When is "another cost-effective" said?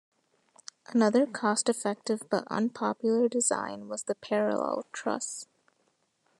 0.87-2.23